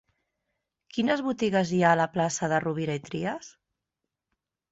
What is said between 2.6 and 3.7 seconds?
Rovira i Trias?